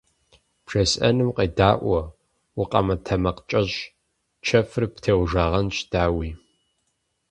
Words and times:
БжесӀэнум 0.65 1.29
къедаӀуэ, 1.35 2.01
укъэмытэмакъкӀэщӀ, 2.61 3.79
чэфыр 4.45 4.85
птеужагъэнщ, 4.93 5.77
дауи. 5.91 6.29